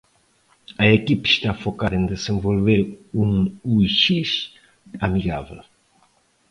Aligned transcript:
A 0.79 0.85
equipe 0.87 1.29
está 1.29 1.53
focada 1.53 1.95
em 1.95 2.07
desenvolver 2.07 2.99
um 3.13 3.55
UX 3.63 4.51
amigável. 4.99 5.63